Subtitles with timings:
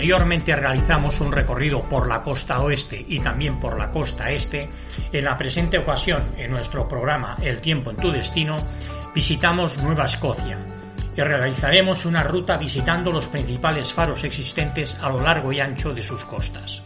[0.00, 4.66] Anteriormente realizamos un recorrido por la costa oeste y también por la costa este,
[5.12, 8.56] en la presente ocasión, en nuestro programa El tiempo en tu destino,
[9.14, 10.56] visitamos Nueva Escocia
[11.14, 16.02] y realizaremos una ruta visitando los principales faros existentes a lo largo y ancho de
[16.02, 16.80] sus costas.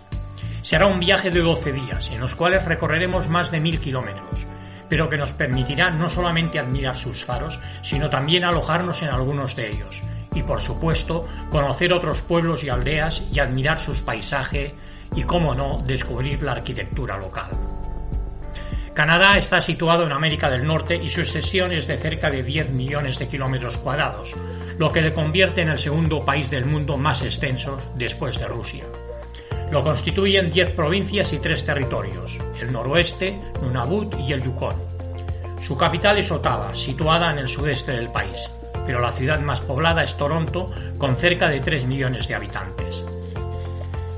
[0.61, 4.45] Será un viaje de 12 días, en los cuales recorreremos más de mil kilómetros,
[4.89, 9.69] pero que nos permitirá no solamente admirar sus faros, sino también alojarnos en algunos de
[9.69, 10.01] ellos,
[10.35, 14.73] y por supuesto conocer otros pueblos y aldeas y admirar sus paisajes
[15.15, 17.51] y, cómo no, descubrir la arquitectura local.
[18.95, 22.71] Canadá está situado en América del Norte y su extensión es de cerca de 10
[22.71, 24.35] millones de kilómetros cuadrados,
[24.79, 28.85] lo que le convierte en el segundo país del mundo más extenso después de Rusia.
[29.73, 34.77] Lo constituyen 10 provincias y 3 territorios, el noroeste, Nunavut y el Yukon.
[35.61, 38.49] Su capital es Ottawa, situada en el sudeste del país
[38.87, 43.05] pero la ciudad más poblada es Toronto, con cerca de 3 millones de habitantes.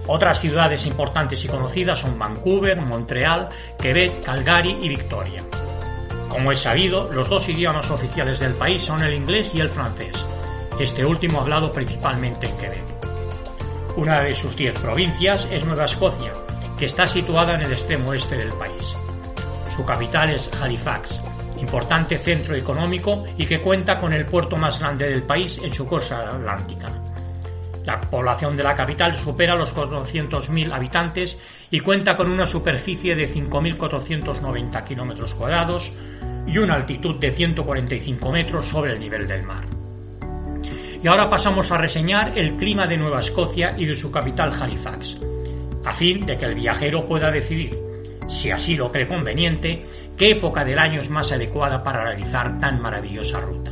[0.08, 5.42] Otras ciudades importantes y conocidas son Vancouver, Montreal, Quebec, Calgary y Victoria.
[6.28, 10.16] Como es sabido, los dos idiomas oficiales del país son el inglés y el francés,
[10.78, 12.96] este último hablado principalmente en Quebec.
[13.96, 16.32] Una de sus diez provincias es Nueva Escocia,
[16.78, 18.94] que está situada en el extremo oeste del país.
[19.74, 21.20] Su capital es Halifax,
[21.58, 25.86] importante centro económico y que cuenta con el puerto más grande del país en su
[25.86, 26.88] costa atlántica.
[27.84, 31.38] La población de la capital supera los 400.000 habitantes
[31.70, 35.92] y cuenta con una superficie de 5.490 kilómetros cuadrados
[36.46, 39.66] y una altitud de 145 metros sobre el nivel del mar.
[41.00, 45.16] Y ahora pasamos a reseñar el clima de Nueva Escocia y de su capital Halifax,
[45.84, 47.85] a fin de que el viajero pueda decidir,
[48.28, 49.84] si así lo cree conveniente,
[50.16, 53.70] ¿Qué época del año es más adecuada para realizar tan maravillosa ruta?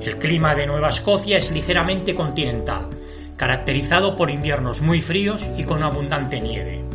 [0.00, 2.88] El clima de Nueva Escocia es ligeramente continental,
[3.36, 6.86] caracterizado por inviernos muy fríos y con abundante nieve,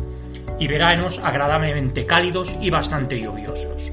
[0.58, 3.92] y veranos agradablemente cálidos y bastante lluviosos.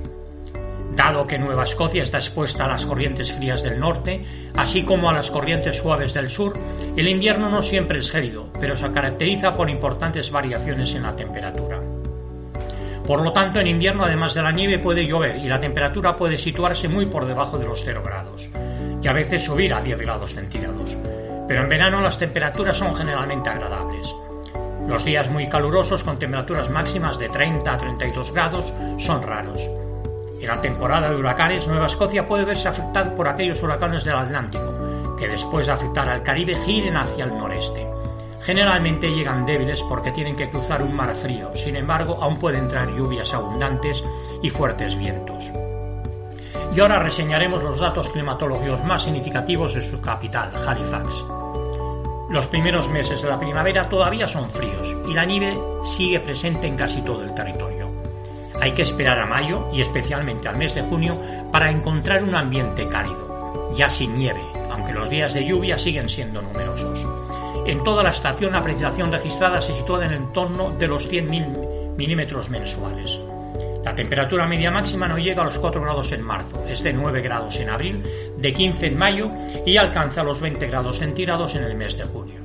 [0.95, 5.13] Dado que Nueva Escocia está expuesta a las corrientes frías del norte, así como a
[5.13, 6.53] las corrientes suaves del sur,
[6.97, 11.98] el invierno no siempre es gélido, pero se caracteriza por importantes variaciones en la temperatura.
[13.09, 16.37] Por lo tanto, en invierno, además de la nieve, puede llover y la temperatura puede
[16.37, 18.47] situarse muy por debajo de los 0 grados,
[19.01, 20.95] y a veces subir a 10 grados centígrados.
[21.47, 24.13] Pero en verano las temperaturas son generalmente agradables.
[24.87, 29.67] Los días muy calurosos con temperaturas máximas de 30 a 32 grados son raros.
[30.39, 35.15] En la temporada de huracanes, Nueva Escocia puede verse afectada por aquellos huracanes del Atlántico,
[35.17, 37.88] que después de afectar al Caribe giren hacia el noreste.
[38.49, 42.89] Generalmente llegan débiles porque tienen que cruzar un mar frío, sin embargo aún pueden traer
[42.95, 44.03] lluvias abundantes
[44.41, 45.51] y fuertes vientos.
[46.75, 51.25] Y ahora reseñaremos los datos climatológicos más significativos de su capital, Halifax.
[52.31, 56.75] Los primeros meses de la primavera todavía son fríos y la nieve sigue presente en
[56.75, 57.91] casi todo el territorio.
[58.59, 61.21] Hay que esperar a mayo y especialmente al mes de junio
[61.51, 66.41] para encontrar un ambiente cálido, ya sin nieve, aunque los días de lluvia siguen siendo
[66.41, 67.18] numerosos.
[67.69, 71.95] En toda la estación la precipitación registrada se sitúa en el torno de los 100.000
[71.95, 73.19] milímetros mensuales.
[73.85, 77.21] La temperatura media máxima no llega a los 4 grados en marzo, es de 9
[77.21, 78.01] grados en abril,
[78.37, 79.29] de 15 en mayo
[79.67, 82.41] y alcanza los 20 grados centígrados en el mes de junio.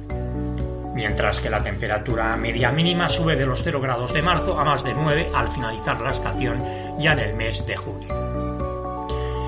[0.94, 4.84] Mientras que la temperatura media mínima sube de los 0 grados de marzo a más
[4.84, 6.62] de 9 al finalizar la estación
[6.98, 8.08] ya en el mes de junio.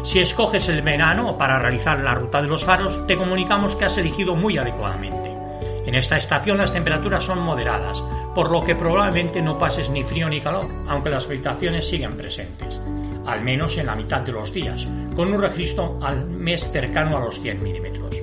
[0.05, 3.99] Si escoges el verano para realizar la ruta de los faros, te comunicamos que has
[3.99, 5.26] elegido muy adecuadamente.
[5.87, 8.03] En esta estación las temperaturas son moderadas,
[8.35, 12.81] por lo que probablemente no pases ni frío ni calor, aunque las precipitaciones siguen presentes,
[13.25, 14.85] al menos en la mitad de los días,
[15.15, 18.17] con un registro al mes cercano a los 100 milímetros.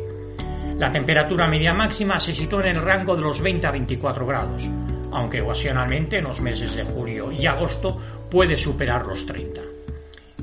[0.77, 4.69] La temperatura media máxima se sitúa en el rango de los 20 a 24 grados,
[5.13, 7.97] aunque ocasionalmente en los meses de julio y agosto
[8.29, 9.72] puede superar los 30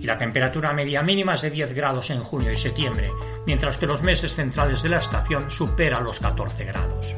[0.00, 3.12] y la temperatura media mínima es de 10 grados en junio y septiembre,
[3.46, 7.14] mientras que los meses centrales de la estación supera los 14 grados.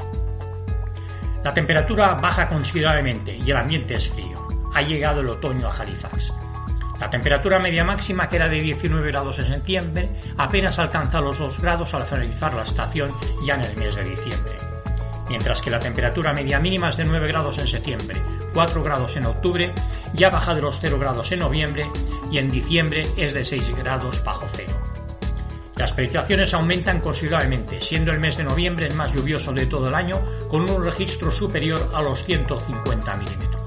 [1.43, 4.47] La temperatura baja considerablemente y el ambiente es frío.
[4.73, 6.33] Ha llegado el otoño a Halifax.
[6.99, 11.59] La temperatura media máxima, que era de 19 grados en septiembre, apenas alcanza los 2
[11.59, 13.11] grados al finalizar la estación
[13.45, 14.55] ya en el mes de diciembre.
[15.29, 18.21] Mientras que la temperatura media mínima es de 9 grados en septiembre,
[18.53, 19.73] 4 grados en octubre,
[20.13, 21.89] ya baja de los 0 grados en noviembre
[22.31, 24.73] y en diciembre es de 6 grados bajo cero.
[25.75, 29.95] Las precipitaciones aumentan considerablemente, siendo el mes de noviembre el más lluvioso de todo el
[29.95, 33.63] año, con un registro superior a los 150 milímetros.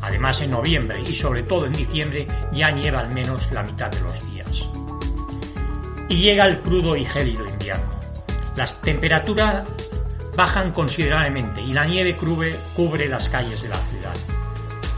[0.00, 4.00] Además, en noviembre y sobre todo en diciembre ya nieva al menos la mitad de
[4.00, 4.68] los días.
[6.08, 7.90] Y llega el crudo y gélido invierno.
[8.54, 9.68] Las temperaturas
[10.36, 14.33] bajan considerablemente y la nieve cubre, cubre las calles de la ciudad.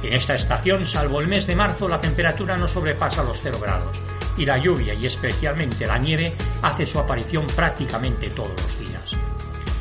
[0.02, 3.96] En esta estación, salvo el mes de marzo, la temperatura no sobrepasa los 0 grados
[4.37, 9.12] y la lluvia y especialmente la nieve hace su aparición prácticamente todos los días.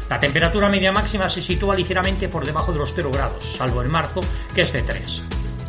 [0.10, 3.92] La temperatura media máxima se sitúa ligeramente por debajo de los 0 grados, salvo en
[3.92, 4.22] marzo,
[4.54, 5.24] que es de 3.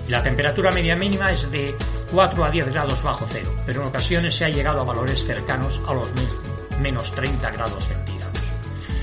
[0.06, 1.75] Y la temperatura media mínima es de
[2.12, 5.81] 4 a 10 grados bajo cero, pero en ocasiones se ha llegado a valores cercanos
[5.87, 6.12] a los
[6.81, 8.40] menos 30 grados centígrados.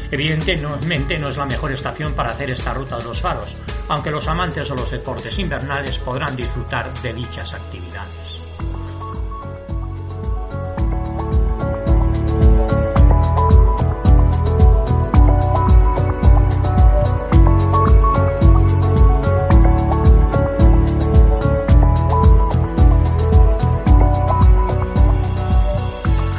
[0.10, 3.58] Evidentemente no es la mejor estación para hacer esta ruta de los faros,
[3.90, 8.44] aunque los amantes de los deportes invernales podrán disfrutar de dichas actividades.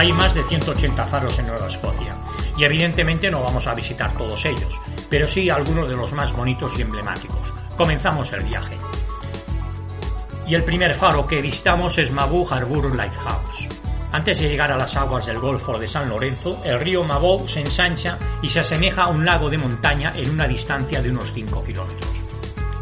[0.05, 2.15] Hay más de 180 faros en Nueva Escocia
[2.59, 6.79] y evidentemente no vamos a visitar todos ellos, pero sí algunos de los más bonitos
[6.79, 7.34] y emblemáticos.
[7.77, 8.79] Comenzamos el viaje.
[10.47, 13.69] Y el primer faro que visitamos es Mabou Harbour Lighthouse.
[14.13, 17.61] Antes de llegar a las aguas del Golfo de San Lorenzo, el río Mabou se
[17.61, 21.65] ensancha y se asemeja a un lago de montaña en una distancia de unos 5
[21.65, 22.13] kilómetros.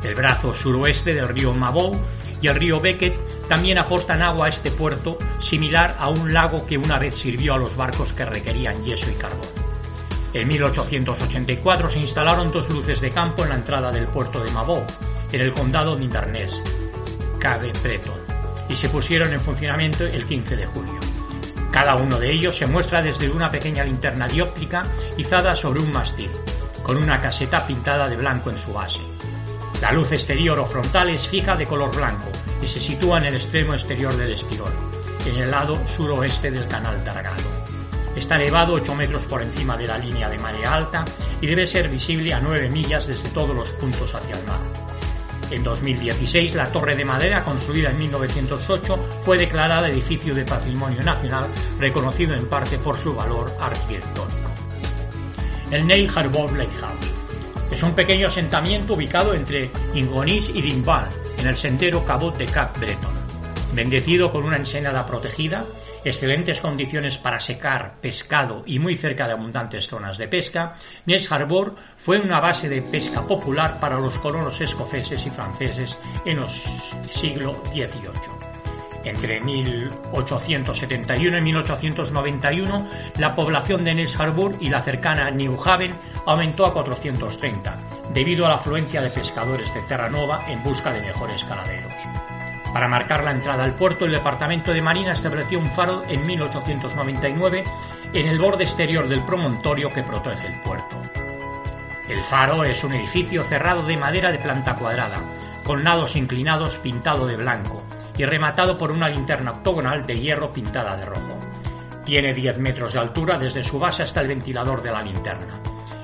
[0.05, 1.97] El brazo suroeste del río Mabou
[2.43, 3.17] y el río Beckett
[3.49, 7.59] también aportan agua a este puerto, similar a un lago que una vez sirvió a
[7.59, 9.62] los barcos que requerían yeso y carbón.
[10.34, 14.82] En 1884 se instalaron dos luces de campo en la entrada del puerto de Mabou,
[15.31, 16.62] en el condado de Inverness,
[17.38, 18.19] Cabe Breton,
[18.69, 21.00] y se pusieron en funcionamiento el 15 de julio.
[21.70, 24.82] Cada uno de ellos se muestra desde una pequeña linterna dióptrica
[25.19, 26.31] izada sobre un mástil,
[26.82, 29.00] con una caseta pintada de blanco en su base.
[29.82, 32.31] La luz exterior o frontal es fija de color blanco
[32.62, 34.73] y se sitúa en el extremo exterior del espigón,
[35.26, 37.62] en el lado suroeste del canal Dargado.
[38.17, 41.05] Está elevado 8 metros por encima de la línea de marea alta
[41.41, 44.61] y debe ser visible a 9 millas desde todos los puntos hacia el mar.
[45.50, 51.50] En 2016, la torre de madera, construida en 1908, fue declarada edificio de patrimonio nacional,
[51.79, 54.50] reconocido en parte por su valor arquitectónico.
[55.70, 57.12] El Neil Harbour Lighthouse
[57.70, 61.08] es un pequeño asentamiento ubicado entre Ingonis y Dimban,
[61.38, 63.21] en el sendero Cabot de Cap Breton.
[63.72, 65.64] Bendecido con una ensenada protegida,
[66.04, 70.76] excelentes condiciones para secar pescado y muy cerca de abundantes zonas de pesca,
[71.06, 76.40] Ness Harbor fue una base de pesca popular para los colonos escoceses y franceses en
[76.40, 76.48] el
[77.10, 78.52] siglo XVIII.
[79.04, 86.67] Entre 1871 y 1891, la población de Nels Harbour y la cercana New Haven aumentó
[86.67, 87.79] a 430,
[88.12, 92.11] debido a la afluencia de pescadores de Terranova en busca de mejores caladeros.
[92.72, 97.64] Para marcar la entrada al puerto, el Departamento de Marina estableció un faro en 1899
[98.14, 100.96] en el borde exterior del promontorio que protege el puerto.
[102.08, 105.19] El faro es un edificio cerrado de madera de planta cuadrada,
[105.64, 107.82] con lados inclinados pintado de blanco,
[108.17, 111.38] y rematado por una linterna octogonal de hierro pintada de rojo.
[112.05, 115.55] Tiene 10 metros de altura desde su base hasta el ventilador de la linterna.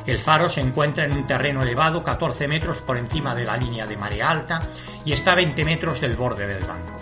[0.08, 3.84] El faro se encuentra en un terreno elevado 14 metros por encima de la línea
[3.84, 4.58] de marea alta
[5.04, 6.96] y está a 20 metros del borde del banco.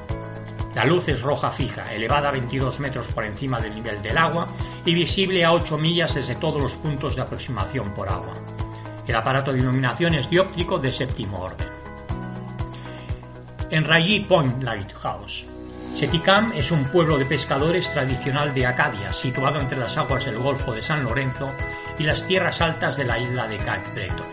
[0.75, 4.49] La luz es roja fija, elevada a 22 metros por encima del nivel del agua
[4.85, 8.35] y visible a 8 millas desde todos los puntos de aproximación por agua.
[9.07, 11.69] El aparato de iluminación es dióptrico de séptimo orden
[13.71, 15.45] en Rayi Point Lighthouse.
[15.95, 20.73] Cheticam es un pueblo de pescadores tradicional de Acadia, situado entre las aguas del Golfo
[20.73, 21.53] de San Lorenzo
[21.99, 24.29] y las tierras altas de la isla de Cape Breton.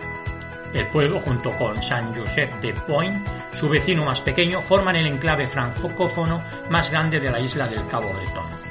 [0.73, 5.47] El pueblo, junto con San Josep de Point, su vecino más pequeño, forman el enclave
[5.47, 8.63] francófono más grande de la isla del Cabo Bretón.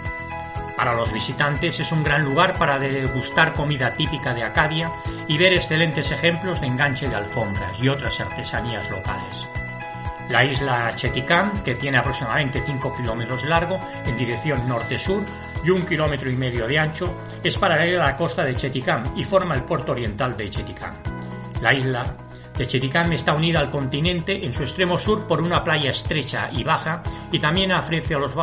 [0.76, 4.90] Para los visitantes es un gran lugar para degustar comida típica de Acadia
[5.28, 9.46] y ver excelentes ejemplos de enganche de alfombras y otras artesanías locales.
[10.28, 15.24] La isla Cheticam, que tiene aproximadamente 5 kilómetros de largo en dirección norte-sur
[15.64, 19.24] y un kilómetro y medio de ancho, es paralela a la costa de Cheticam y
[19.24, 20.94] forma el puerto oriental de Cheticam.
[21.60, 22.04] La isla
[22.56, 26.64] de Cheticam está unida al continente en su extremo sur por una playa estrecha y
[26.64, 28.34] baja y también ofrece a los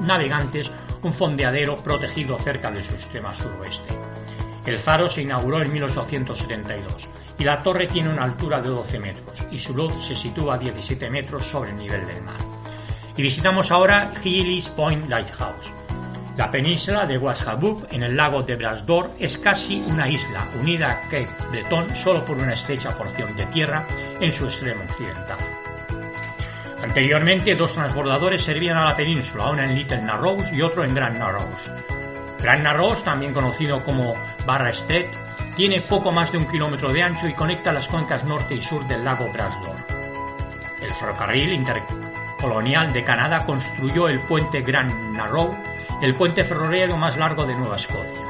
[0.00, 0.70] navegantes
[1.02, 3.94] un fondeadero protegido cerca de su extremo suroeste.
[4.64, 9.46] El faro se inauguró en 1872 y la torre tiene una altura de 12 metros
[9.50, 12.38] y su luz se sitúa a 17 metros sobre el nivel del mar.
[13.16, 15.72] Y visitamos ahora Gillis Point Lighthouse.
[16.36, 21.00] La península de Washabub en el lago de Brasdor es casi una isla unida a
[21.02, 23.86] Cape Breton solo por una estrecha porción de tierra
[24.20, 25.38] en su extremo occidental.
[26.82, 31.18] Anteriormente, dos transbordadores servían a la península, uno en Little Narrows y otro en Grand
[31.18, 31.72] Narrows.
[32.42, 34.14] Grand Narrows, también conocido como
[34.44, 35.08] Barra Strait,
[35.56, 38.86] tiene poco más de un kilómetro de ancho y conecta las cuencas norte y sur
[38.86, 39.76] del lago Brasdor.
[40.82, 45.56] El ferrocarril intercolonial de Canadá construyó el puente Grand Narrow,
[46.02, 48.20] el puente ferroviario más largo de Nueva Escocia,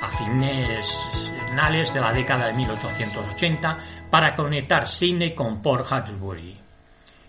[0.00, 3.78] a finales de la década de 1880
[4.10, 6.58] para conectar Sydney con Port Hawkesbury.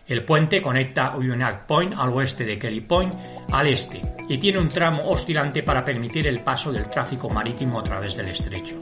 [0.07, 3.13] El puente conecta Uyonack Point al oeste de Kelly Point
[3.51, 7.83] al este y tiene un tramo oscilante para permitir el paso del tráfico marítimo a
[7.83, 8.79] través del estrecho.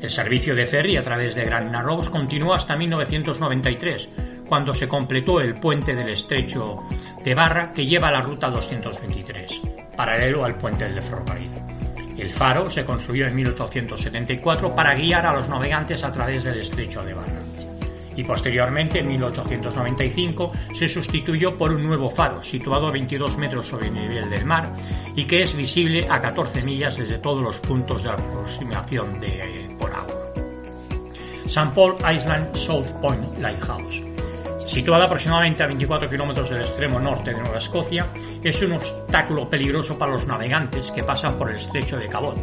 [0.00, 4.08] El servicio de ferry a través de Grand Narrows continuó hasta 1993,
[4.46, 6.78] cuando se completó el puente del estrecho
[7.22, 11.50] de Barra que lleva la ruta 223, paralelo al puente del ferrocarril.
[12.16, 17.02] El faro se construyó en 1874 para guiar a los navegantes a través del estrecho
[17.02, 17.40] de Barra
[18.16, 23.88] y posteriormente en 1895 se sustituyó por un nuevo faro situado a 22 metros sobre
[23.88, 24.72] el nivel del mar
[25.16, 29.92] y que es visible a 14 millas desde todos los puntos de aproximación de por
[29.92, 30.22] agua.
[31.46, 31.72] St.
[31.74, 34.13] Paul Island South Point Lighthouse.
[34.64, 38.10] Situada aproximadamente a 24 kilómetros del extremo norte de Nueva Escocia,
[38.42, 42.38] es un obstáculo peligroso para los navegantes que pasan por el estrecho de Cabot,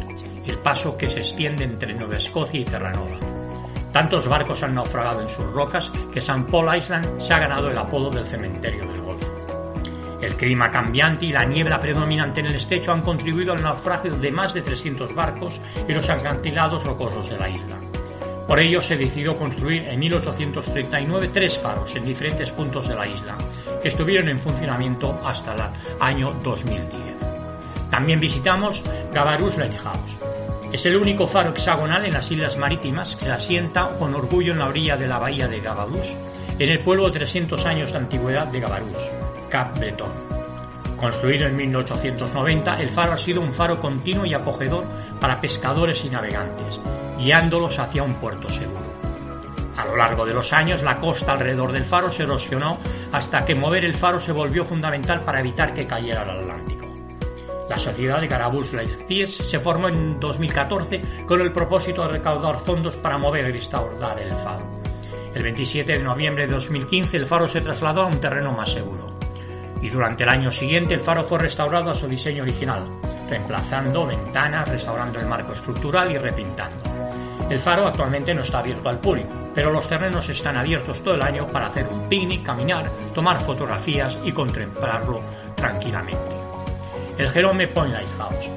[0.46, 3.18] el paso que se extiende entre Nueva Escocia y Terranova.
[3.92, 6.46] Tantos barcos han naufragado en sus rocas que St.
[6.50, 9.32] Paul Island se ha ganado el apodo del cementerio del Golfo.
[10.22, 14.30] El clima cambiante y la niebla predominante en el estrecho han contribuido al naufragio de
[14.30, 17.80] más de 300 barcos y los acantilados rocosos de la isla.
[18.46, 23.36] Por ello se decidió construir en 1839 tres faros en diferentes puntos de la isla,
[23.80, 25.60] que estuvieron en funcionamiento hasta el
[26.00, 27.16] año 2010.
[27.90, 28.82] También visitamos
[29.12, 30.18] Gabarus Lighthouse,
[30.72, 34.58] es el único faro hexagonal en las Islas Marítimas que se asienta con orgullo en
[34.58, 36.16] la orilla de la bahía de Gabadús,
[36.58, 39.10] en el pueblo de 300 años de antigüedad de Gabarús,
[39.50, 40.10] Cap Breton.
[40.96, 44.86] Construido en 1890, el faro ha sido un faro continuo y acogedor
[45.22, 46.80] para pescadores y navegantes,
[47.16, 48.90] guiándolos hacia un puerto seguro.
[49.76, 52.80] A lo largo de los años, la costa alrededor del faro se erosionó
[53.12, 56.92] hasta que mover el faro se volvió fundamental para evitar que cayera al Atlántico.
[57.70, 62.96] La sociedad de Garabus Lightyears se formó en 2014 con el propósito de recaudar fondos
[62.96, 64.72] para mover y restaurar el faro.
[65.32, 69.11] El 27 de noviembre de 2015 el faro se trasladó a un terreno más seguro.
[69.82, 72.88] Y durante el año siguiente el faro fue restaurado a su diseño original,
[73.28, 76.78] reemplazando ventanas, restaurando el marco estructural y repintando.
[77.50, 81.22] El faro actualmente no está abierto al público, pero los terrenos están abiertos todo el
[81.22, 85.20] año para hacer un picnic, caminar, tomar fotografías y contemplarlo
[85.54, 86.42] tranquilamente
[87.18, 88.50] el Jerome Point Lighthouse.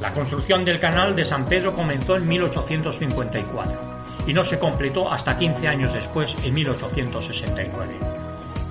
[0.00, 3.80] La construcción del canal de San Pedro comenzó en 1854
[4.26, 8.09] y no se completó hasta 15 años después, en 1869.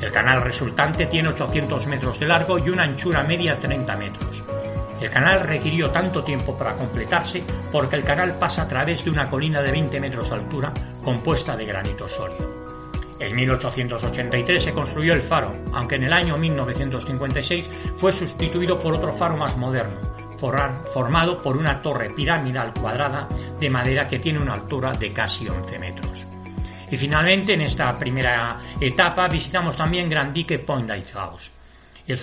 [0.01, 4.43] El canal resultante tiene 800 metros de largo y una anchura media de 30 metros.
[5.01, 9.29] El canal requirió tanto tiempo para completarse porque el canal pasa a través de una
[9.29, 12.59] colina de 20 metros de altura compuesta de granito sólido.
[13.19, 19.11] En 1883 se construyó el faro, aunque en el año 1956 fue sustituido por otro
[19.11, 19.99] faro más moderno,
[20.93, 23.27] formado por una torre piramidal cuadrada
[23.59, 26.28] de madera que tiene una altura de casi 11 metros.
[26.91, 31.51] Y finalmente, en esta primera etapa, visitamos también Grand Dique Point Lighthouse.
[32.08, 32.17] El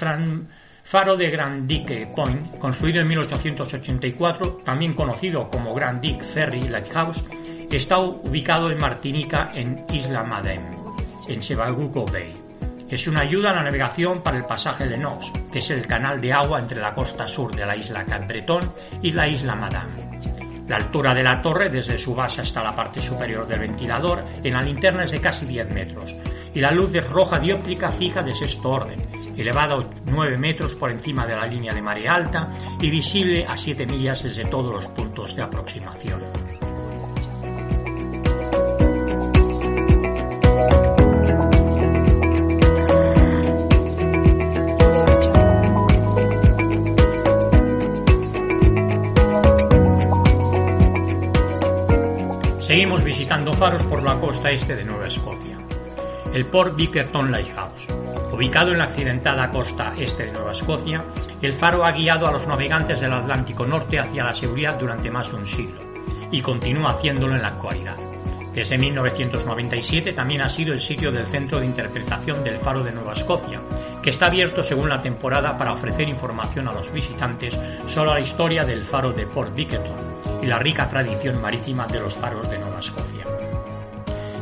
[0.82, 7.24] faro de Grand Dique Point, construido en 1884, también conocido como Grand Dique Ferry Lighthouse,
[7.70, 10.86] está ubicado en Martinica, en Isla Madem
[11.28, 12.34] en Sebaguco Bay.
[12.88, 16.20] Es una ayuda a la navegación para el pasaje de Knox, que es el canal
[16.20, 18.60] de agua entre la costa sur de la isla Cap Breton
[19.02, 20.35] y la isla Madame.
[20.68, 24.52] La altura de la torre, desde su base hasta la parte superior del ventilador, en
[24.52, 26.14] la linterna es de casi 10 metros,
[26.54, 28.98] y la luz es roja dióptrica fija de sexto orden,
[29.36, 33.86] elevada 9 metros por encima de la línea de marea alta y visible a 7
[33.86, 36.22] millas desde todos los puntos de aproximación.
[53.56, 55.56] Faros por la costa este de Nueva Escocia.
[56.34, 57.88] El Port Bickerton Lighthouse.
[58.30, 61.02] Ubicado en la accidentada costa este de Nueva Escocia,
[61.40, 65.30] el faro ha guiado a los navegantes del Atlántico Norte hacia la seguridad durante más
[65.30, 65.80] de un siglo
[66.30, 67.96] y continúa haciéndolo en la actualidad.
[68.52, 73.14] Desde 1997 también ha sido el sitio del Centro de Interpretación del Faro de Nueva
[73.14, 73.60] Escocia,
[74.02, 78.64] que está abierto según la temporada para ofrecer información a los visitantes sobre la historia
[78.64, 80.05] del faro de Port Bickerton
[80.42, 83.24] y la rica tradición marítima de los faros de Nueva Escocia.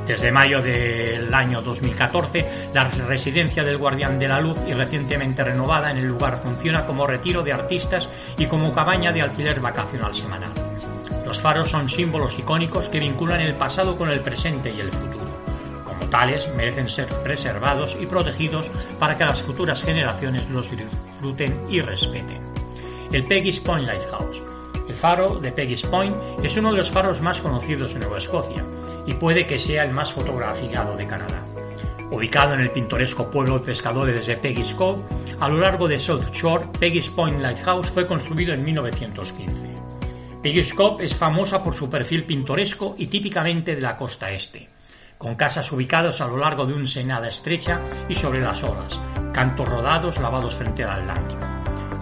[0.06, 5.90] Desde mayo del año 2014, la residencia del Guardián de la Luz y recientemente renovada
[5.90, 10.52] en el lugar funciona como retiro de artistas y como cabaña de alquiler vacacional semanal.
[11.24, 15.24] Los faros son símbolos icónicos que vinculan el pasado con el presente y el futuro.
[15.86, 21.80] Como tales, merecen ser preservados y protegidos para que las futuras generaciones los disfruten y
[21.80, 22.42] respeten.
[23.10, 24.42] El Peggy's Point Lighthouse.
[24.88, 28.64] El faro de Peggy's Point es uno de los faros más conocidos en Nueva Escocia
[29.06, 31.42] y puede que sea el más fotografiado de Canadá.
[32.10, 35.02] Ubicado en el pintoresco pueblo de pescadores de Peggy's Cove,
[35.40, 39.74] a lo largo de South Shore, Peggy's Point Lighthouse fue construido en 1915.
[40.42, 44.68] Peggy's es famosa por su perfil pintoresco y típicamente de la costa este,
[45.16, 49.00] con casas ubicadas a lo largo de una senada estrecha y sobre las olas,
[49.32, 51.53] cantos rodados lavados frente al Atlántico.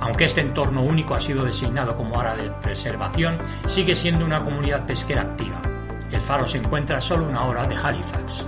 [0.02, 3.37] Aunque este entorno único ha sido designado como área de preservación,
[3.68, 5.62] sigue siendo una comunidad pesquera activa.
[6.11, 8.44] El faro se encuentra a solo una hora de Halifax.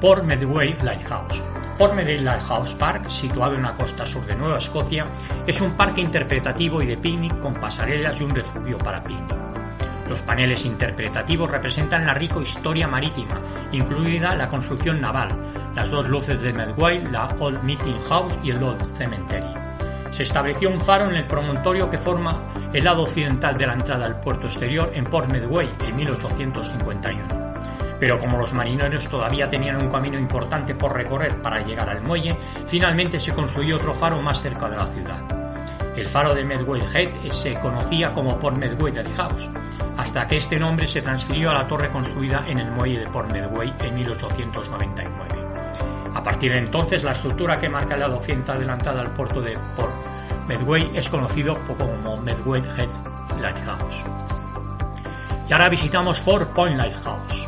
[0.00, 1.40] Port Medway Lighthouse
[1.78, 5.06] Port Medway Lighthouse Park, situado en la costa sur de Nueva Escocia,
[5.46, 9.38] es un parque interpretativo y de picnic con pasarelas y un refugio para picnic.
[10.08, 15.28] Los paneles interpretativos representan la rica historia marítima, incluida la construcción naval,
[15.76, 19.67] las dos luces de Medway, la Old Meeting House y el Old Cemetery.
[20.10, 24.06] Se estableció un faro en el promontorio que forma el lado occidental de la entrada
[24.06, 27.48] al puerto exterior en Port Medway en 1851
[28.00, 32.36] pero como los marineros todavía tenían un camino importante por recorrer para llegar al muelle,
[32.66, 35.20] finalmente se construyó otro faro más cerca de la ciudad.
[35.96, 39.50] El faro de Medway Head se conocía como Port Medway House,
[39.96, 43.32] hasta que este nombre se transfirió a la torre construida en el muelle de Port
[43.32, 45.37] Medway en 1899.
[46.18, 49.94] A partir de entonces, la estructura que marca el lado occidental al puerto de Port
[50.48, 52.88] Medway es conocido como Medway Head
[53.40, 54.04] Lighthouse.
[55.48, 57.46] Y ahora visitamos Fort Point Lighthouse.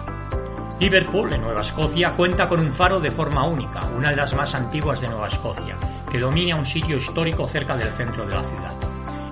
[0.78, 4.54] Liverpool, en Nueva Escocia, cuenta con un faro de forma única, una de las más
[4.54, 5.74] antiguas de Nueva Escocia,
[6.09, 8.74] que domina un sitio histórico cerca del centro de la ciudad.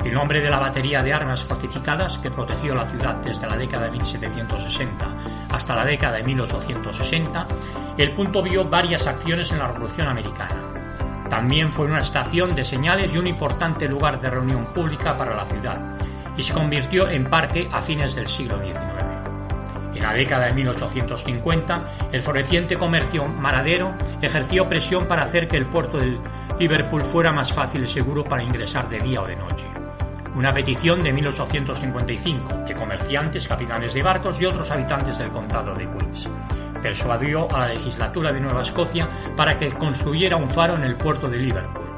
[0.05, 3.85] El nombre de la batería de armas fortificadas que protegió la ciudad desde la década
[3.85, 5.07] de 1760
[5.51, 7.47] hasta la década de 1860,
[7.97, 10.57] el punto vio varias acciones en la Revolución Americana.
[11.29, 15.45] También fue una estación de señales y un importante lugar de reunión pública para la
[15.45, 15.97] ciudad,
[16.37, 19.09] y se convirtió en parque a fines del siglo XIX.
[19.95, 25.67] En la década de 1850, el floreciente comercio maradero ejerció presión para hacer que el
[25.67, 26.19] puerto de
[26.59, 29.67] Liverpool fuera más fácil y seguro para ingresar de día o de noche.
[30.39, 35.91] Una petición de 1855 de comerciantes, capitanes de barcos y otros habitantes del condado de
[35.91, 36.29] Queens
[36.81, 41.29] persuadió a la legislatura de Nueva Escocia para que construyera un faro en el puerto
[41.29, 41.89] de Liverpool.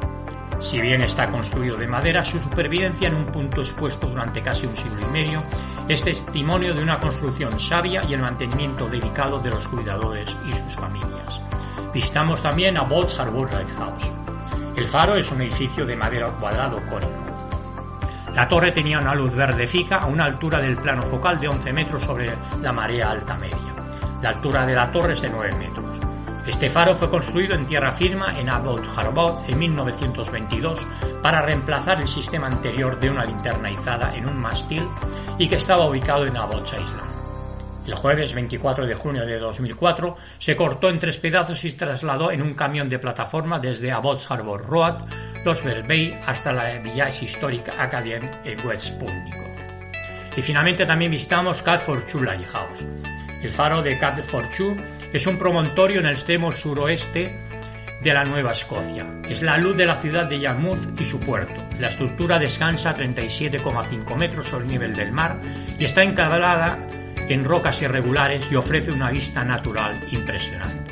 [0.59, 4.75] Si bien está construido de madera, su supervivencia en un punto expuesto durante casi un
[4.75, 5.43] siglo y medio
[5.87, 10.77] es testimonio de una construcción sabia y el mantenimiento dedicado de los cuidadores y sus
[10.77, 11.43] familias.
[11.93, 14.11] Visitamos también a Bolts Harbour Lighthouse.
[14.77, 17.30] El faro es un edificio de madera cuadrado cónico.
[18.35, 21.73] La torre tenía una luz verde fija a una altura del plano focal de 11
[21.73, 23.75] metros sobre la marea alta media.
[24.23, 26.01] La altura de la torre es de 9 metros.
[26.47, 30.87] Este faro fue construido en tierra firma en Abbott Harbour en 1922
[31.23, 34.89] para reemplazar el sistema anterior de una linterna izada en un mástil
[35.39, 37.11] y que estaba ubicado en Abbott Island.
[37.87, 42.43] El jueves 24 de junio de 2004 se cortó en tres pedazos y trasladó en
[42.43, 45.03] un camión de plataforma desde Abbott Harbour Road,
[45.45, 45.65] Los
[46.27, 48.93] hasta la Village Historic Academy en West.
[50.37, 51.81] Y finalmente también visitamos Cal
[52.23, 52.85] Lighthouse.
[53.43, 57.49] El faro de Cap Fortune es un promontorio en el extremo suroeste
[58.03, 59.07] de la Nueva Escocia.
[59.29, 61.63] Es la luz de la ciudad de Yarmouth y su puerto.
[61.79, 65.41] La estructura descansa a 37,5 metros sobre el nivel del mar
[65.79, 66.87] y está encadrada
[67.29, 70.90] en rocas irregulares y ofrece una vista natural impresionante.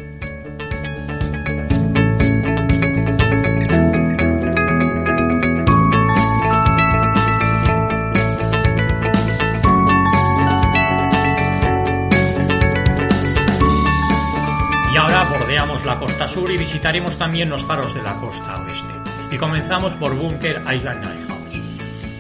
[16.47, 18.95] Y visitaremos también los faros de la costa oeste.
[19.31, 21.63] Y comenzamos por Bunker Island Lighthouse.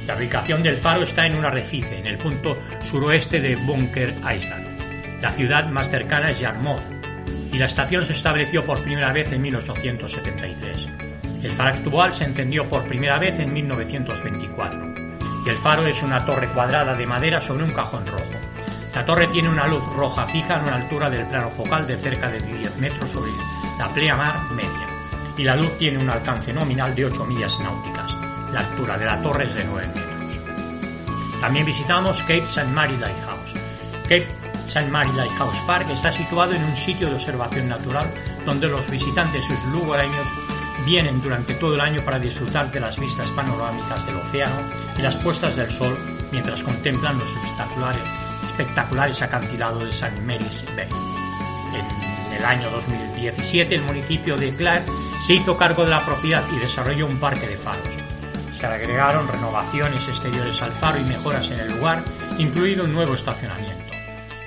[0.06, 5.22] La ubicación del faro está en un arrecife, en el punto suroeste de Bunker Island.
[5.22, 6.82] La ciudad más cercana es Yarmouth
[7.52, 10.88] y la estación se estableció por primera vez en 1873.
[11.42, 14.94] El faro actual se encendió por primera vez en 1924
[15.46, 18.34] y el faro es una torre cuadrada de madera sobre un cajón rojo.
[18.94, 22.28] La torre tiene una luz roja fija a una altura del plano focal de cerca
[22.28, 23.30] de 10 metros sobre
[23.78, 24.88] la pleamar media
[25.36, 28.12] y la luz tiene un alcance nominal de 8 millas náuticas.
[28.52, 31.40] La altura de la torre es de 9 metros.
[31.40, 32.66] También visitamos Cape St.
[32.72, 33.52] Mary Lighthouse.
[34.02, 34.28] Cape
[34.66, 34.88] St.
[34.88, 38.12] Mary Lighthouse Park está situado en un sitio de observación natural
[38.44, 40.26] donde los visitantes sus lugareños
[40.84, 44.56] vienen durante todo el año para disfrutar de las vistas panorámicas del océano
[44.98, 45.96] y las puestas del sol
[46.32, 50.20] mientras contemplan los espectaculares, acantilados de St.
[50.22, 50.88] Mary's Bay.
[52.38, 54.84] El año 2017 el municipio de Clark
[55.26, 57.88] se hizo cargo de la propiedad y desarrolló un parque de faros.
[58.58, 62.02] Se agregaron renovaciones exteriores al faro y mejoras en el lugar,
[62.38, 63.92] incluido un nuevo estacionamiento.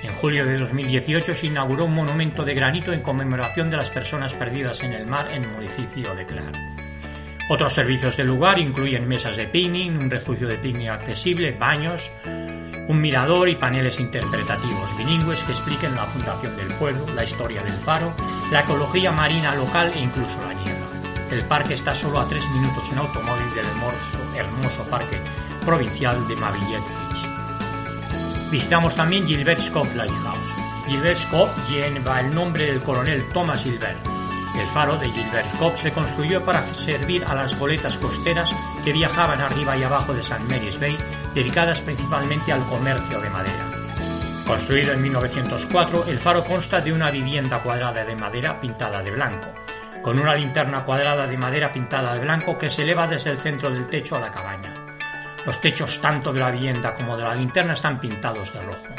[0.02, 4.32] En julio de 2018 se inauguró un monumento de granito en conmemoración de las personas
[4.34, 6.56] perdidas en el mar en el municipio de Clark.
[7.48, 12.10] Otros servicios del lugar incluyen mesas de picnic, un refugio de picnic accesible, baños,
[12.88, 17.74] un mirador y paneles interpretativos bilingües que expliquen la fundación del pueblo, la historia del
[17.74, 18.12] faro,
[18.50, 20.86] la ecología marina local e incluso la niebla.
[21.30, 25.18] El parque está solo a tres minutos en automóvil del hermoso, hermoso parque
[25.64, 28.50] provincial de Mavillette Beach.
[28.50, 30.52] Visitamos también Gilbert Scott Lighthouse.
[30.86, 33.96] Gilbert Scott lleva el nombre del coronel Thomas Gilbert.
[34.60, 39.40] El faro de Gilbert Scott se construyó para servir a las goletas costeras que viajaban
[39.40, 40.44] arriba y abajo de St.
[40.50, 40.98] Mary's Bay,
[41.34, 43.64] dedicadas principalmente al comercio de madera.
[44.46, 49.48] Construido en 1904, el faro consta de una vivienda cuadrada de madera pintada de blanco,
[50.02, 53.70] con una linterna cuadrada de madera pintada de blanco que se eleva desde el centro
[53.70, 54.96] del techo a la cabaña.
[55.46, 58.94] Los techos tanto de la vivienda como de la linterna están pintados de rojo.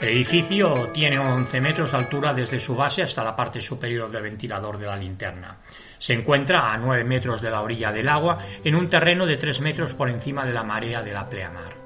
[0.00, 4.22] El edificio tiene 11 metros de altura desde su base hasta la parte superior del
[4.22, 5.56] ventilador de la linterna.
[5.98, 9.60] Se encuentra a 9 metros de la orilla del agua en un terreno de 3
[9.60, 11.84] metros por encima de la marea de la pleamar.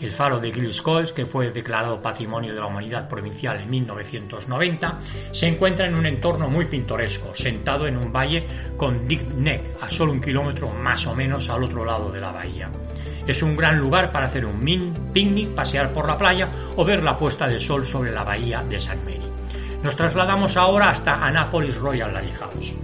[0.00, 0.82] El faro de Gilles
[1.14, 4.98] que fue declarado Patrimonio de la Humanidad Provincial en 1990,
[5.32, 9.90] se encuentra en un entorno muy pintoresco, sentado en un valle con Dick Neck, a
[9.90, 12.70] solo un kilómetro más o menos al otro lado de la bahía.
[13.26, 17.16] Es un gran lugar para hacer un picnic, pasear por la playa o ver la
[17.16, 19.20] puesta de sol sobre la bahía de San Mary.
[19.84, 22.74] Nos trasladamos ahora hasta Annapolis Royal Lighthouse.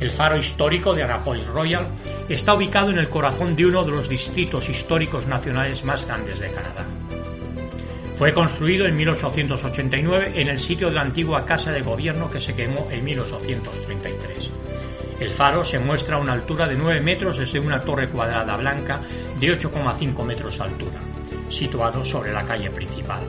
[0.00, 1.88] El faro histórico de Annapolis Royal
[2.28, 6.52] está ubicado en el corazón de uno de los distritos históricos nacionales más grandes de
[6.52, 6.86] Canadá.
[8.14, 12.54] Fue construido en 1889 en el sitio de la antigua Casa de Gobierno que se
[12.54, 14.50] quemó en 1833.
[15.20, 19.00] El faro se muestra a una altura de 9 metros desde una torre cuadrada blanca
[19.38, 21.00] de 8,5 metros de altura,
[21.48, 23.22] situado sobre la calle principal.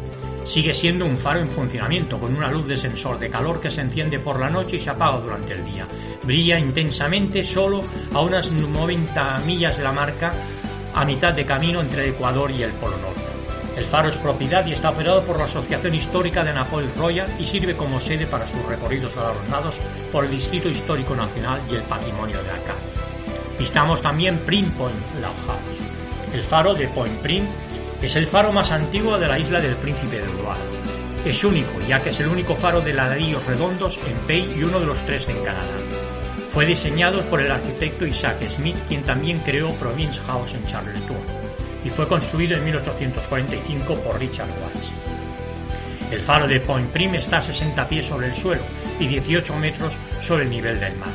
[0.50, 3.82] Sigue siendo un faro en funcionamiento con una luz de sensor de calor que se
[3.82, 5.88] enciende por la noche y se apaga durante el día.
[6.24, 7.82] Brilla intensamente solo
[8.16, 10.34] a unas 90 millas de la marca
[10.96, 13.22] a mitad de camino entre el Ecuador y el Polo Norte.
[13.78, 17.46] El faro es propiedad y está operado por la Asociación Histórica de Annapolis Royal y
[17.46, 19.76] sirve como sede para sus recorridos galardonados
[20.12, 22.74] por el Distrito Histórico Nacional y el Patrimonio de Acá.
[23.60, 26.34] Visitamos también Prim Point Lighthouse.
[26.34, 27.46] El faro de Point Prim
[28.02, 30.64] es el faro más antiguo de la isla del Príncipe de Eduardo.
[31.26, 34.80] Es único, ya que es el único faro de ladrillos redondos en Bay y uno
[34.80, 35.78] de los tres en Canadá.
[36.54, 41.20] Fue diseñado por el arquitecto Isaac Smith, quien también creó Province House en Charlottetown,
[41.84, 44.92] y fue construido en 1845 por Richard Weiss.
[46.12, 48.64] El faro de Point Prim está a 60 pies sobre el suelo
[49.00, 51.10] y 18 metros sobre el nivel del mar.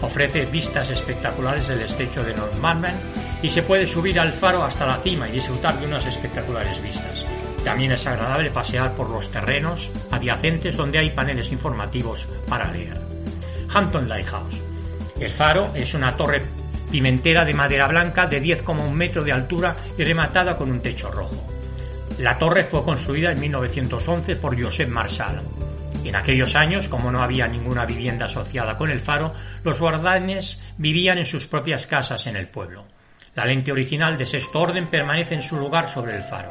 [0.00, 2.94] Ofrece vistas espectaculares del estrecho de Normanman
[3.42, 7.24] y se puede subir al faro hasta la cima y disfrutar de unas espectaculares vistas.
[7.64, 13.00] También es agradable pasear por los terrenos adyacentes donde hay paneles informativos para leer.
[13.72, 14.60] Hampton Lighthouse.
[15.20, 16.42] El faro es una torre
[16.90, 21.36] pimentera de madera blanca de 10,1 metros de altura y rematada con un techo rojo.
[22.18, 25.40] La torre fue construida en 1911 por Joseph Marshall.
[26.04, 31.18] En aquellos años, como no había ninguna vivienda asociada con el faro, los guardanes vivían
[31.18, 32.84] en sus propias casas en el pueblo.
[33.34, 36.50] La lente original de sexto orden permanece en su lugar sobre el faro.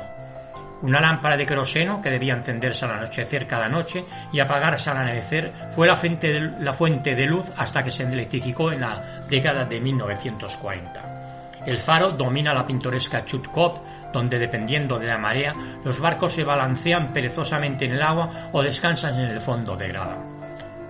[0.82, 5.52] Una lámpara de queroseno que debía encenderse al anochecer cada noche y apagarse al amanecer
[5.72, 11.64] fue la fuente, de, luz hasta que se electrificó en la década de 1940.
[11.66, 13.82] El faro domina la pintoresca Chut Cove,
[14.14, 19.20] donde dependiendo de la marea, los barcos se balancean perezosamente en el agua o descansan
[19.20, 20.18] en el fondo de grava.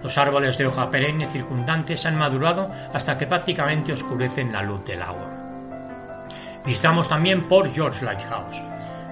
[0.03, 5.01] Los árboles de hoja perenne circundantes han madurado hasta que prácticamente oscurecen la luz del
[5.01, 5.38] agua.
[6.65, 8.61] Visitamos también Port George Lighthouse.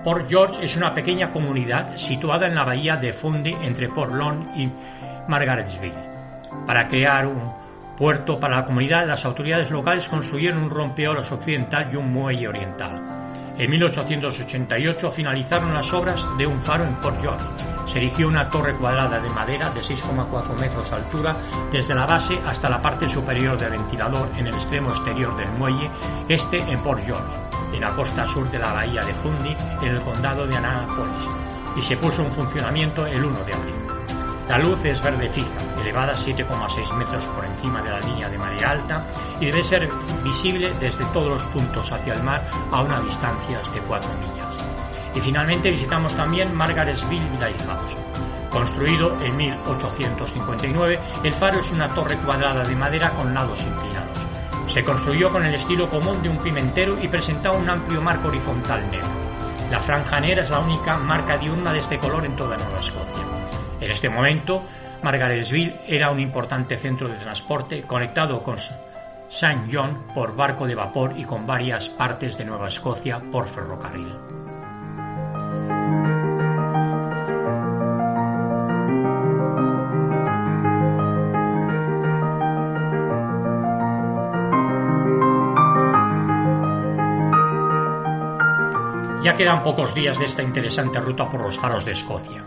[0.03, 4.55] Port George es una pequeña comunidad situada en la bahía de Fundy entre Port Long
[4.55, 4.71] y
[5.27, 6.17] Margaret'sville.
[6.65, 7.51] Para crear un
[7.97, 13.01] puerto para la comunidad, las autoridades locales construyeron un rompeolas occidental y un muelle oriental.
[13.57, 17.76] En 1888 finalizaron las obras de un faro en Port George.
[17.87, 21.37] Se erigió una torre cuadrada de madera de 6,4 metros de altura
[21.71, 25.89] desde la base hasta la parte superior del ventilador en el extremo exterior del muelle,
[26.27, 27.37] este en Port George,
[27.73, 31.29] en la costa sur de la bahía de Fundy, en el condado de Annapolis,
[31.75, 33.87] y se puso en funcionamiento el 1 de abril.
[34.47, 38.71] La luz es verde fija, elevada 7,6 metros por encima de la línea de marea
[38.71, 39.05] alta
[39.41, 39.89] y debe ser
[40.23, 44.46] visible desde todos los puntos hacia el mar a una distancia de 4 millas.
[45.17, 47.97] Y finalmente visitamos también Margaret'sville Lighthouse.
[48.51, 54.19] Construido en 1859, el faro es una torre cuadrada de madera con lados inclinados.
[54.67, 58.91] Se construyó con el estilo común de un pimentero y presentaba un amplio marco horizontal
[58.91, 59.09] negro.
[59.71, 63.23] La franja negra es la única marca diurna de este color en toda Nueva Escocia.
[63.81, 64.61] En este momento,
[65.01, 69.67] Margaret'sville era un importante centro de transporte conectado con St.
[69.71, 74.36] John por barco de vapor y con varias partes de Nueva Escocia por ferrocarril.
[89.37, 92.43] Quedan pocos días de esta interesante ruta por los faros de Escocia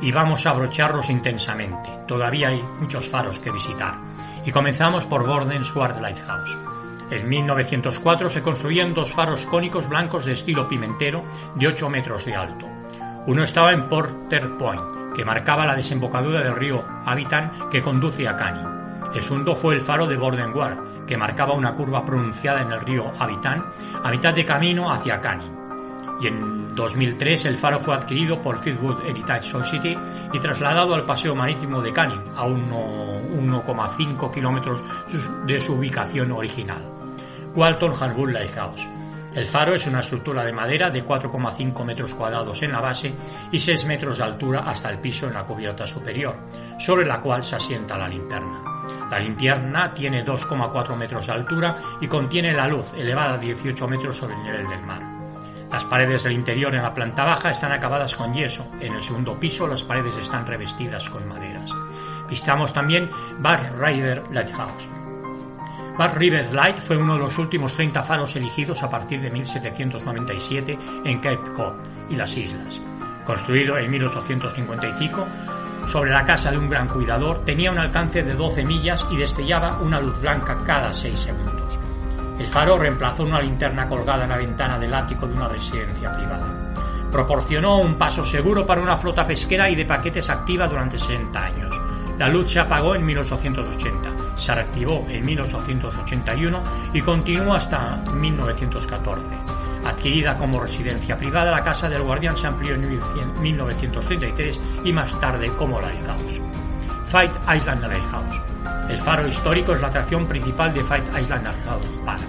[0.00, 1.90] y vamos a abrocharlos intensamente.
[2.06, 3.96] Todavía hay muchos faros que visitar.
[4.44, 6.56] Y comenzamos por Borden Sword Lighthouse.
[7.10, 11.24] En 1904 se construían dos faros cónicos blancos de estilo pimentero
[11.56, 12.66] de 8 metros de alto.
[13.26, 18.36] Uno estaba en Porter Point, que marcaba la desembocadura del río Habitan que conduce a
[18.36, 19.10] Canning.
[19.14, 22.80] El segundo fue el faro de Borden Ward, que marcaba una curva pronunciada en el
[22.80, 23.64] río Habitan,
[24.04, 25.57] a mitad de camino hacia Canning
[26.20, 29.96] y en 2003 el faro fue adquirido por Fieldwood Heritage Society
[30.32, 34.82] y trasladado al Paseo Marítimo de Canning, a 1,5 kilómetros
[35.46, 36.82] de su ubicación original.
[37.54, 38.88] Walton Harbour Lighthouse.
[39.34, 43.14] El faro es una estructura de madera de 4,5 metros cuadrados en la base
[43.52, 46.36] y 6 metros de altura hasta el piso en la cubierta superior,
[46.78, 48.62] sobre la cual se asienta la linterna.
[49.10, 54.16] La linterna tiene 2,4 metros de altura y contiene la luz elevada a 18 metros
[54.16, 55.17] sobre el nivel del mar.
[55.70, 58.66] Las paredes del interior en la planta baja están acabadas con yeso.
[58.80, 61.74] En el segundo piso las paredes están revestidas con maderas.
[62.28, 64.88] Visitamos también Bass River Lighthouse.
[65.98, 70.78] Bass River Light fue uno de los últimos 30 faros elegidos a partir de 1797
[71.04, 71.74] en Cape Cod
[72.08, 72.80] y las islas.
[73.26, 75.26] Construido en 1855,
[75.88, 79.80] sobre la casa de un gran cuidador, tenía un alcance de 12 millas y destellaba
[79.80, 81.57] una luz blanca cada 6 segundos.
[82.38, 86.72] El faro reemplazó una linterna colgada en la ventana del ático de una residencia privada.
[87.10, 91.80] Proporcionó un paso seguro para una flota pesquera y de paquetes activa durante 60 años.
[92.18, 99.28] La luz se apagó en 1880, se reactivó en 1881 y continuó hasta 1914.
[99.84, 105.48] Adquirida como residencia privada, la Casa del Guardián se amplió en 1933 y más tarde
[105.56, 106.40] como Lighthouse.
[107.06, 108.57] Fight Island Lighthouse.
[108.88, 112.22] El faro histórico es la atracción principal de Fight Island Lighthouse Park.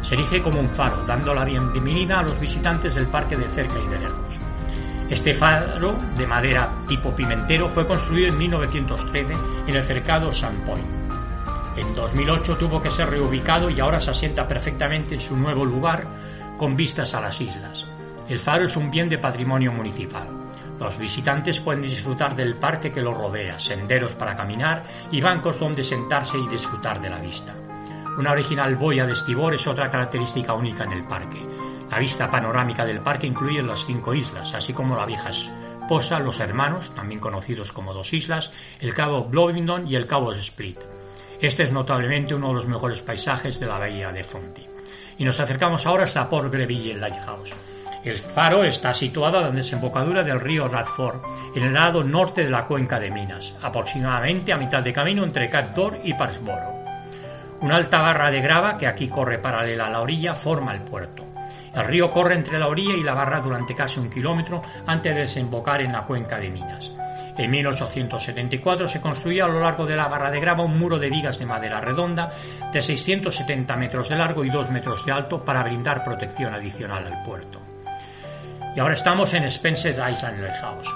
[0.00, 3.78] Se erige como un faro, dando la bienvenida a los visitantes del parque de cerca
[3.78, 4.38] y de lejos.
[5.10, 9.34] Este faro de madera tipo pimentero fue construido en 1913
[9.66, 10.86] en el cercado Sandpoint.
[11.76, 16.06] En 2008 tuvo que ser reubicado y ahora se asienta perfectamente en su nuevo lugar
[16.56, 17.86] con vistas a las islas.
[18.26, 20.45] El faro es un bien de patrimonio municipal.
[20.78, 25.82] Los visitantes pueden disfrutar del parque que lo rodea, senderos para caminar y bancos donde
[25.82, 27.54] sentarse y disfrutar de la vista.
[28.18, 31.44] Una original boya de estibor es otra característica única en el parque.
[31.90, 35.30] La vista panorámica del parque incluye las cinco islas, así como la vieja
[35.88, 40.78] Posa, los hermanos, también conocidos como dos islas, el cabo Bloomington y el cabo Split.
[41.40, 44.66] Este es notablemente uno de los mejores paisajes de la bahía de Fonti.
[45.18, 47.54] Y nos acercamos ahora hasta Port Greville Lighthouse.
[48.06, 51.22] El faro está situado a la desembocadura del río Radford,
[51.56, 55.50] en el lado norte de la cuenca de Minas, aproximadamente a mitad de camino entre
[55.50, 56.84] Cattor y Parsboro.
[57.62, 61.24] Una alta barra de grava que aquí corre paralela a la orilla forma el puerto.
[61.74, 65.22] El río corre entre la orilla y la barra durante casi un kilómetro antes de
[65.22, 66.92] desembocar en la cuenca de Minas.
[67.36, 71.10] En 1874 se construyó a lo largo de la barra de grava un muro de
[71.10, 72.32] vigas de madera redonda
[72.72, 77.24] de 670 metros de largo y 2 metros de alto para brindar protección adicional al
[77.24, 77.65] puerto
[78.76, 80.94] y ahora estamos en Spencer Island Lighthouse.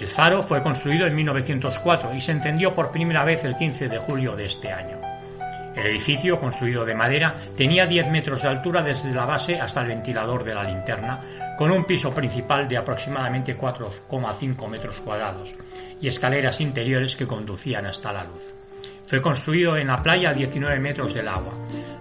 [0.00, 3.98] El faro fue construido en 1904 y se encendió por primera vez el 15 de
[3.98, 5.00] julio de este año.
[5.76, 9.88] El edificio, construido de madera, tenía 10 metros de altura desde la base hasta el
[9.88, 15.54] ventilador de la linterna, con un piso principal de aproximadamente 4,5 metros cuadrados
[16.00, 18.59] y escaleras interiores que conducían hasta la luz.
[19.10, 21.52] Fue construido en la playa a 19 metros del agua.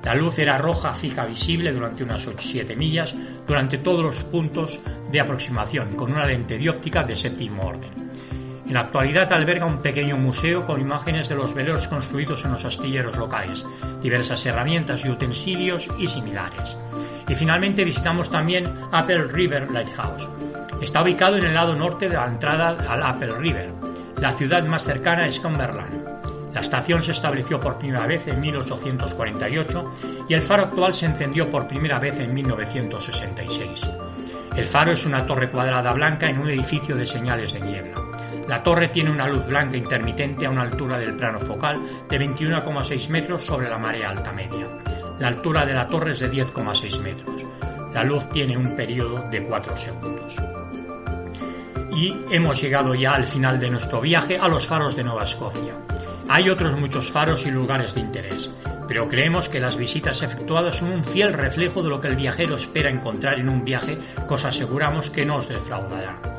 [0.04, 3.15] La luz era roja fija visible durante unas 7 millas
[3.48, 4.80] durante todos los puntos
[5.12, 7.89] de aproximación con una lente dióptica de séptimo orden.
[8.67, 12.63] En la actualidad alberga un pequeño museo con imágenes de los veleros construidos en los
[12.63, 13.65] astilleros locales,
[14.04, 16.78] diversas herramientas y utensilios y similares.
[17.28, 20.30] Y finalmente visitamos también Apple River Lighthouse.
[20.80, 23.74] Está ubicado en el lado norte de la entrada al Apple River.
[24.22, 26.09] La ciudad más cercana es Cumberland.
[26.53, 29.93] La estación se estableció por primera vez en 1848
[30.27, 33.89] y el faro actual se encendió por primera vez en 1966.
[34.55, 37.95] El faro es una torre cuadrada blanca en un edificio de señales de niebla.
[38.47, 43.09] La torre tiene una luz blanca intermitente a una altura del plano focal de 21,6
[43.09, 44.67] metros sobre la marea alta media.
[45.19, 47.45] La altura de la torre es de 10,6 metros.
[47.93, 50.35] La luz tiene un periodo de 4 segundos.
[51.95, 55.75] Y hemos llegado ya al final de nuestro viaje a los faros de Nueva Escocia.
[56.32, 58.52] Hay otros muchos faros y lugares de interés,
[58.88, 62.56] pero creemos que las visitas efectuadas son un fiel reflejo de lo que el viajero
[62.56, 66.38] espera encontrar en un viaje, cosa aseguramos que no os defraudará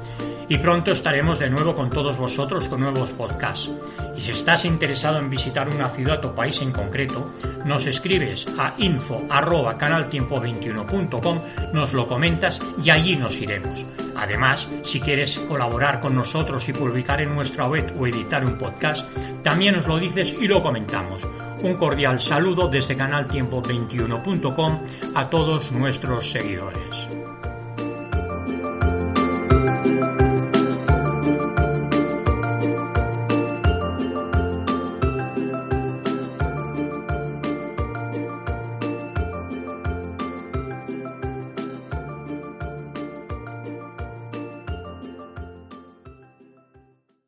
[0.51, 3.71] y pronto estaremos de nuevo con todos vosotros con nuevos podcasts.
[4.17, 7.33] Y si estás interesado en visitar una ciudad o país en concreto,
[7.65, 11.41] nos escribes a info canaltiempo21.com,
[11.73, 13.87] nos lo comentas y allí nos iremos.
[14.17, 19.07] Además, si quieres colaborar con nosotros y publicar en nuestra web o editar un podcast,
[19.45, 21.25] también nos lo dices y lo comentamos.
[21.63, 24.81] Un cordial saludo desde canaltiempo21.com
[25.15, 27.21] a todos nuestros seguidores.